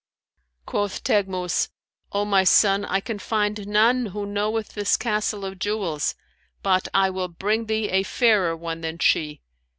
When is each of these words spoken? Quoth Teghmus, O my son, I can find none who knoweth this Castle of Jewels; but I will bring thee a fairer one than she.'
Quoth 0.65 1.03
Teghmus, 1.03 1.69
O 2.11 2.25
my 2.25 2.43
son, 2.43 2.85
I 2.85 3.01
can 3.01 3.19
find 3.19 3.67
none 3.67 4.07
who 4.07 4.25
knoweth 4.25 4.69
this 4.73 4.97
Castle 4.97 5.45
of 5.45 5.59
Jewels; 5.59 6.15
but 6.63 6.87
I 6.91 7.11
will 7.11 7.27
bring 7.27 7.67
thee 7.67 7.89
a 7.89 8.01
fairer 8.01 8.57
one 8.57 8.81
than 8.81 8.97
she.' 8.97 9.41